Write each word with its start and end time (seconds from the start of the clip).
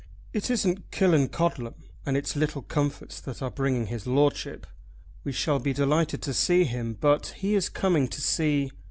"It 0.33 0.49
isn't 0.49 0.89
Killancodlem 0.89 1.75
and 2.07 2.17
its 2.17 2.35
little 2.35 2.63
comforts 2.63 3.21
that 3.21 3.43
are 3.43 3.51
bringing 3.51 3.85
his 3.85 4.07
lordship. 4.07 4.65
We 5.23 5.31
shall 5.31 5.59
be 5.59 5.73
delighted 5.73 6.23
to 6.23 6.33
see 6.33 6.63
him; 6.63 6.95
but 6.99 7.27
he 7.37 7.53
is 7.53 7.69
coming 7.69 8.07
to 8.07 8.19
see 8.19 8.71